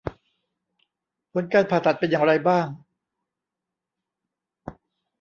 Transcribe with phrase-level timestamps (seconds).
[1.33, 2.65] ผลการผ่าตัดเป็นอย่างไรบ้าง